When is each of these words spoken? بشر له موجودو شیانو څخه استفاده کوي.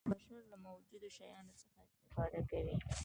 بشر 0.11 0.41
له 0.51 0.57
موجودو 0.67 1.07
شیانو 1.17 1.53
څخه 1.63 1.79
استفاده 1.91 2.41
کوي. 2.51 2.75